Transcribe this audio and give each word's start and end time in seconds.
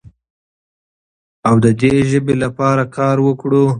او 1.47 1.55
د 1.65 1.67
دې 1.81 1.93
ژبې 2.09 2.35
لپاره 2.43 2.83
کار 2.97 3.17
وکړو. 3.27 3.63